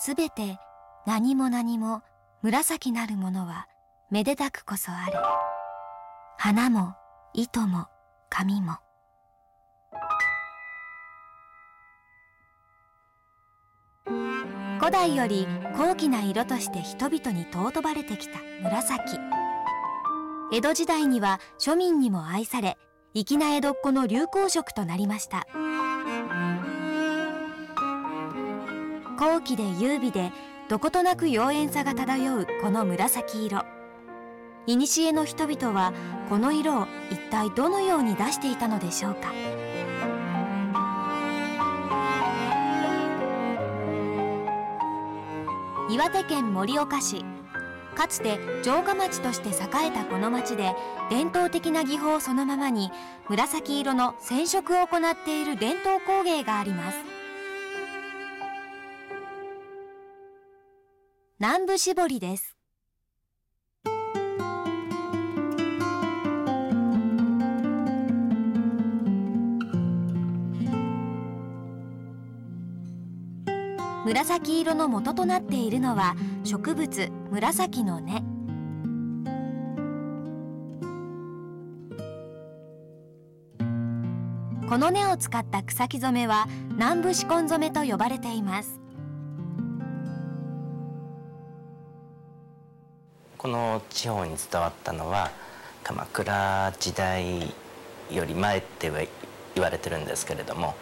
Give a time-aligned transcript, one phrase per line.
[0.00, 0.58] すべて
[1.06, 2.02] 何も何も
[2.42, 3.66] 紫なるものは
[4.10, 5.12] めでたくこそあれ。
[6.38, 6.94] 花も
[7.34, 7.86] 糸も
[8.30, 8.76] 紙も。
[14.78, 19.18] 古代より高貴な色として人々に尊ばれてきた紫。
[20.52, 22.78] 江戸時代には庶民にも愛され
[23.14, 25.46] 粋な江戸っ子の流行色となりました。
[29.18, 30.30] 高貴で優美で
[30.68, 33.64] どことなく妖艶さが漂うこの紫色。
[34.64, 35.92] 古の人々は
[36.28, 39.32] この色を一体どのように出していたのでしょうか。
[45.90, 47.24] 岩手県盛岡市。
[47.96, 50.76] かつて城下町として栄えたこの町で
[51.10, 52.92] 伝統的な技法そのままに
[53.28, 57.17] 紫色の染色を行っている伝統工芸があります。
[61.40, 62.56] 南部絞りです。
[74.04, 78.24] 紫色の元となっているのは植物紫の根。
[84.68, 88.87] この根を使った草木染めは南部仕根染めと呼ばれています。
[93.38, 95.30] この地方に伝わったのは
[95.84, 97.54] 鎌倉時代
[98.10, 98.90] より前って
[99.54, 100.74] 言われてるんですけれども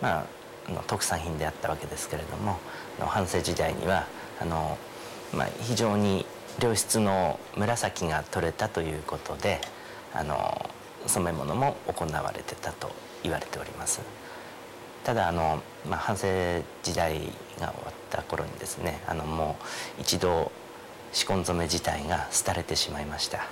[0.00, 0.24] ま
[0.68, 2.58] あの特産品であったわけですけれども
[2.98, 4.06] 半世時代には
[4.40, 4.78] あの、
[5.34, 6.24] まあ、非常に
[6.62, 9.60] 良質の紫が取れたということで
[10.14, 10.70] あの
[11.06, 12.90] 染め物も行われてたと
[13.22, 14.00] 言われております。
[15.04, 17.22] ただあの、まあ、半世時代が
[17.56, 19.56] 終わった頃にですねあのも
[19.98, 20.50] う一度
[21.12, 23.46] 仕込染め自体が廃れてしまいました。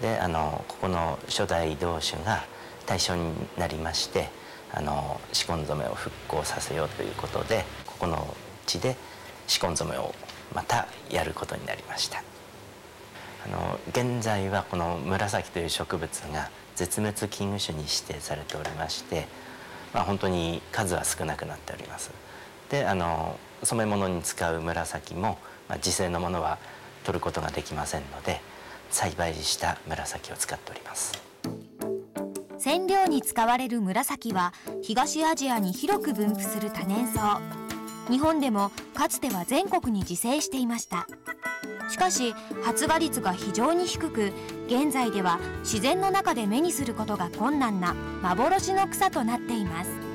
[0.00, 2.44] であのここの初代同種が
[2.86, 4.30] 対象になりまして
[4.72, 8.34] あの仕込染めを復興させようということでここの
[8.66, 8.96] 地で
[9.46, 10.14] 仕込染めを
[10.54, 12.22] またやることになりました。
[13.46, 19.26] あの現在はこの紫という植物が絶滅危惧種に指定されておりまして、
[19.92, 22.10] まあ、本当に数は少なくなっております。
[22.70, 25.38] であの染め物に使う紫も、
[25.68, 26.58] まあ、自生のものは
[27.04, 28.40] 取ることができませんので
[28.90, 31.22] 栽培した紫を使っております。
[32.58, 34.52] 染料に使われる紫は
[34.82, 37.40] 東アジアに広く分布する多年草。
[38.10, 41.06] 日本でもかつては全国に自生していました。
[41.88, 44.32] しかし発芽率が非常に低く
[44.66, 50.07] 現在では自然の中で目にすることが困難な幻の草となっています。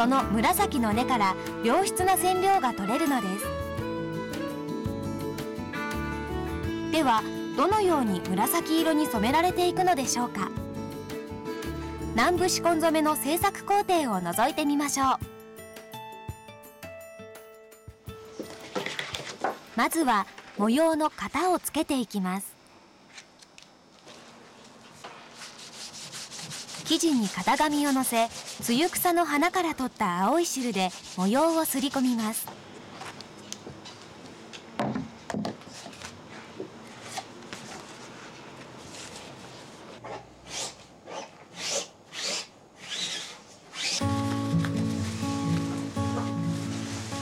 [0.00, 3.44] その紫の根から良質な染料が取れるのです。
[6.90, 7.22] では
[7.54, 10.48] どのように紫色に染められていくのでしょうか。
[12.14, 15.18] 南部仕込染めの制作工程を覗いてみましょう。
[19.76, 22.49] まずは模様の型をつけていきます。
[26.90, 28.28] 生地に型紙をのせ
[28.64, 32.48] 露草の花から取った青い汁で模様をすり込みます。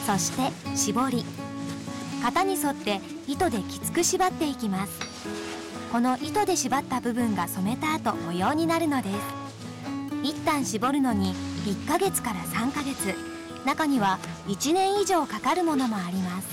[0.06, 1.24] そして絞り
[2.22, 4.98] 型に沿って糸できつく縛っていきます。
[5.92, 9.37] この糸で縛った部分が染めた後模様になるのです。
[10.28, 11.32] 一旦絞るのに
[11.64, 13.14] 1ヶ月から3ヶ月。
[13.64, 16.48] 中には1年以上かかるものもあります。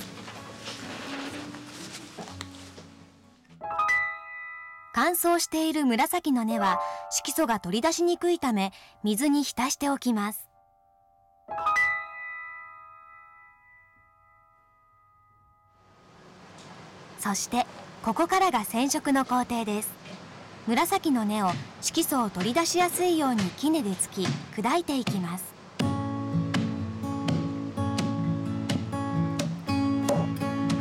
[4.94, 6.80] 乾燥している紫の根は
[7.12, 8.72] 色素が取り出しにくいため
[9.04, 10.48] 水に浸しておきます。
[17.20, 17.68] そして
[18.04, 20.05] ここからが染色の工程です。
[20.68, 24.28] 紫の根を色素を取り出しやすいように杵で突き
[24.60, 25.54] 砕いていきます。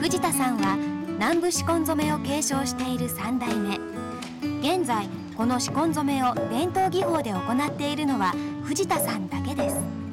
[0.01, 0.79] 藤田さんは
[1.19, 3.79] 南部仕込染めを継承している3代目。
[4.61, 8.33] 現在この仕込染めを伝統技法で行っているのは
[8.65, 10.04] 藤田さんだけです。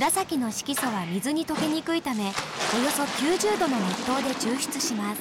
[0.00, 2.32] 紫の色素は水に溶けにくいためおよ
[2.90, 5.20] そ90度の熱湯で抽出します。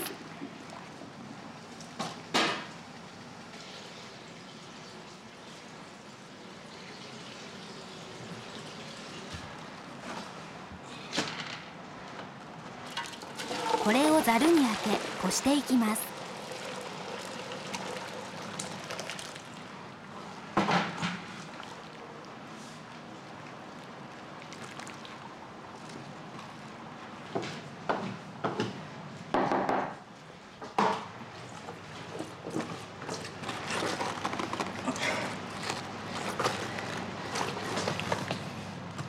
[13.83, 16.18] これをざるに当てこしていきます。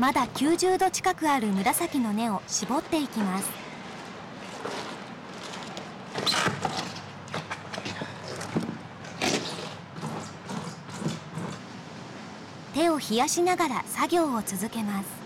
[0.00, 3.50] まだ90度近くある紫の根を絞っていきます。
[12.73, 15.19] 手を冷やしながら作業を続けます。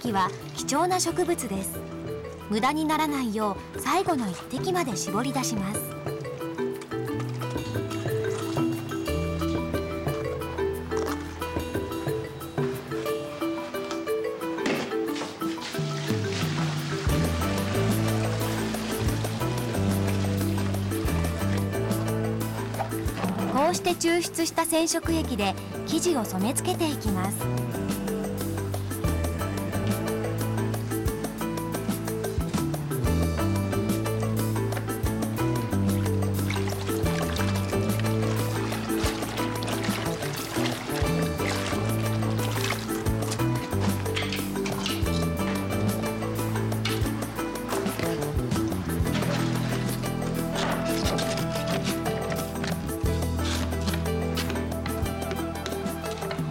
[0.00, 1.78] 料の紫は貴重な植物です。
[2.48, 5.80] 無駄にならないよう最後の一滴まで絞り出します。
[23.52, 25.54] こうして抽出した染色液で
[25.86, 28.09] 生地を染め付けていきます。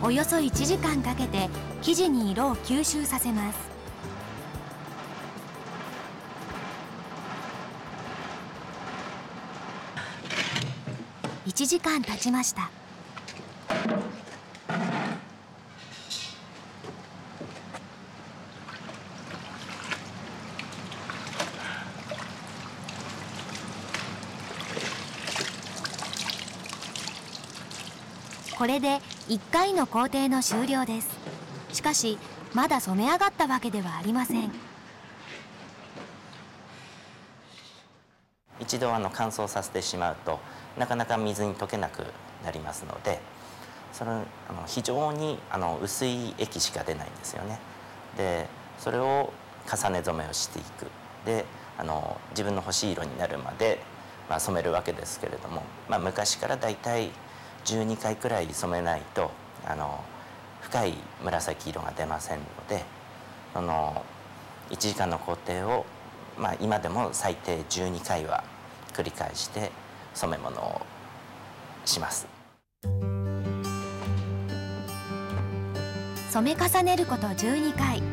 [0.02, 1.50] およそ1時間かけて
[1.82, 3.60] 生地に色を吸収させます。
[11.46, 12.79] 1時間経ちました。
[28.60, 28.98] これで
[29.30, 31.18] 1回の工程の終了です。
[31.72, 32.18] しかし
[32.54, 34.52] まだ染め上がったわけではありません。
[38.60, 40.42] 一度あの乾燥させてしまうと
[40.78, 42.04] なかなか水に溶けなく
[42.44, 43.22] なりますので
[43.94, 47.60] そのあの非常にあの薄い液しか出ないんですよね。
[48.18, 48.46] で
[48.78, 49.32] それを
[49.74, 50.88] 重ね染めをしていく。
[51.26, 51.46] で
[51.78, 53.80] あの自分の欲しい色になるまで、
[54.30, 57.10] まあ、染めるわけですけれども、まあ、昔からだいたい
[57.66, 59.32] 12回くらい染めないと
[59.66, 60.04] あの
[60.62, 62.84] 深い紫色が出ませんので
[63.54, 64.04] その
[64.70, 65.86] 1時間の工程を、
[66.38, 68.44] まあ、今でも最低12回は
[68.94, 69.72] 繰り返して
[70.14, 70.82] 染め物を
[71.86, 72.28] します。
[76.30, 78.04] 染め重ねること12回。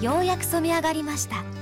[0.00, 1.53] ようやく染め上がりました。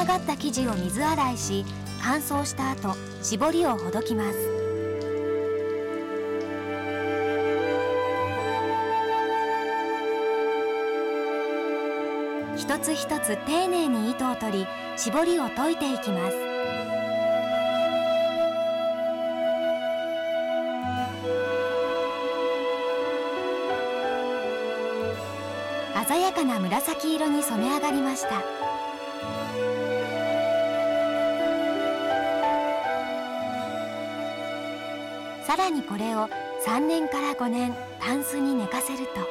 [0.00, 1.64] 上がった生地を水洗いし
[2.02, 4.38] 乾燥した後絞りをほどきます。
[12.56, 16.36] 一つ一つ丁寧に糸を取り絞りを解いていきます。
[26.06, 28.42] 鮮やかな紫色に染め上がりました。
[35.48, 36.28] さらにこれを
[36.66, 39.26] 3年から5年タンスに寝かせると。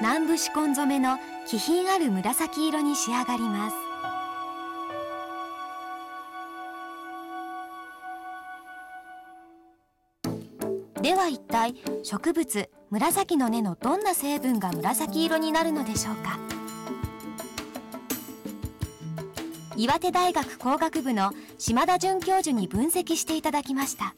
[0.00, 1.16] 南部紫根染めの
[1.46, 3.89] 気品ある紫色に仕上がります。
[11.60, 16.38] 体植物紫の根のどんな成分が紫色になるのでしょうか。
[19.76, 24.14] 岩手大学工学部の島田准教授に分析していただきました。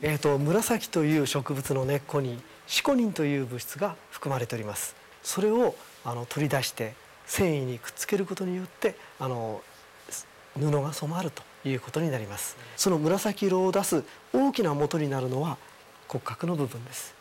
[0.00, 4.94] えーと、紫という植物の根っこにシコニンという物質が含まれております。
[5.22, 6.94] それをあの取り出して
[7.26, 9.60] 繊維にくっつけることによってあの
[10.58, 12.56] 布が染まるということになります。
[12.76, 15.56] その紫色を出す大きな元になるのは
[16.08, 17.14] 骨格の部分です。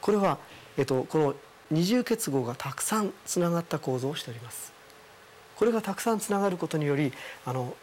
[0.00, 0.38] これは、
[0.76, 1.34] えっと、この
[1.70, 4.72] 二重結合がたくさんつながった構造をしております。
[5.56, 7.12] これがたくさんつながることにより
[7.44, 7.74] あの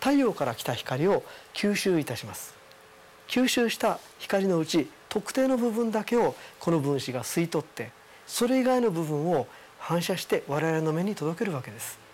[0.00, 1.22] 太陽から来た光を
[1.54, 2.54] 吸収いたします。
[3.28, 7.90] 吸収した光のうち特定の部分だけをこの分子が吸い取って
[8.26, 9.46] それ以外の部分を
[9.78, 12.05] 反射して我々の目に届けるわけです。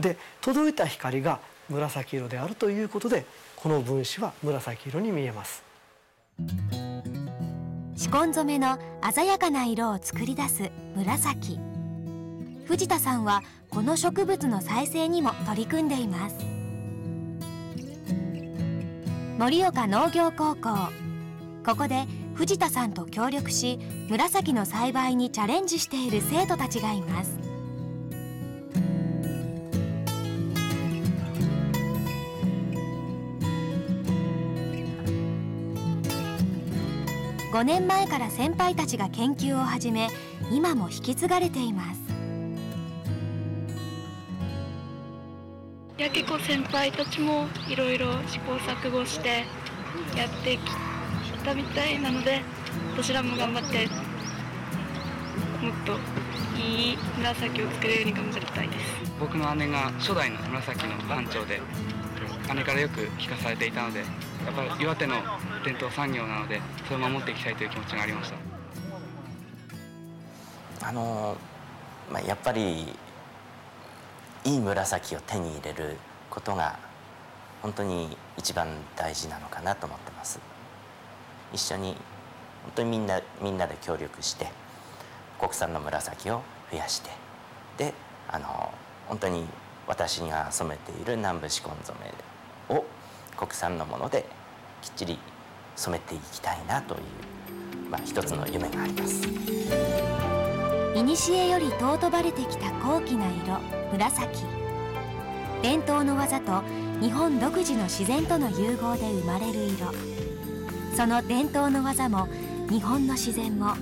[0.00, 3.24] で届いた光が紫色であるということで
[3.56, 5.62] この分子は紫色に見えます。
[7.94, 8.78] 紫根染めの
[9.14, 11.58] 鮮やかな色を作り出す紫。
[12.66, 16.36] 藤田さんはこの植物の再生にも取り組んでいます。
[19.38, 20.70] 盛岡農業高校。
[21.64, 23.78] ここで藤田さんと協力し
[24.08, 27.49] 紫の栽培にチャレンジしている生徒たちがいます。
[37.50, 40.08] 5年前から先輩たちが研究を始め
[40.52, 42.00] 今も引き継がれています。
[45.98, 49.44] いや結構先輩たちもいろいろ試行錯誤して
[50.16, 50.60] やってき
[51.44, 52.40] たみたいなので
[52.96, 53.88] どちらも頑張って
[55.60, 55.98] もっと
[56.56, 59.12] いい紫を作れるように頑張りたいです。
[59.18, 61.60] 僕の姉が初代の紫の番長で
[62.54, 64.04] 姉からよく聞かされていたのでや
[64.52, 65.16] っぱり岩手の
[65.64, 68.32] 伝統産業なのでそれを守っていきたいという気持ちがありまし
[70.80, 70.88] た。
[70.88, 71.36] あの、
[72.10, 72.94] まあ、やっぱり
[74.44, 75.96] いい紫を手に入れる
[76.30, 76.78] ことが
[77.60, 80.40] 本当に一番大事なのかなと思ってます。
[81.52, 81.96] 一緒に
[82.62, 84.48] 本当にみんなみんなで協力して
[85.38, 87.10] 国産の紫を増やして
[87.76, 87.94] で
[88.28, 88.72] あの
[89.08, 89.44] 本当に
[89.86, 91.98] 私が染めている南部紫根染
[92.68, 92.84] めを
[93.36, 94.24] 国産のもので
[94.82, 95.18] きっちり
[95.80, 97.00] 染めていきたいなという、
[97.90, 99.22] まあ、一つの夢があります。
[100.92, 103.58] 古より尊ばれてきた高貴な色
[103.92, 104.44] 紫。
[105.62, 106.62] 伝統の技と
[107.00, 109.92] 日本独自の自然との融合で生まれる色。
[110.94, 112.28] その伝統の技も
[112.68, 113.74] 日本の自然も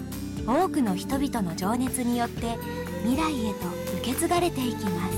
[0.47, 2.57] 多くの人々の情熱によって
[3.02, 3.67] 未来へと
[3.99, 5.17] 受け継がれていきます。